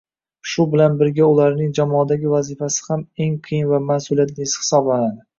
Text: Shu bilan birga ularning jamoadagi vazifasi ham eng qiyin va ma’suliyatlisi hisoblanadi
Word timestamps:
Shu 0.51 0.63
bilan 0.69 0.93
birga 1.01 1.25
ularning 1.33 1.75
jamoadagi 1.79 2.31
vazifasi 2.31 2.81
ham 2.87 3.03
eng 3.25 3.35
qiyin 3.49 3.69
va 3.73 3.81
ma’suliyatlisi 3.91 4.63
hisoblanadi 4.63 5.23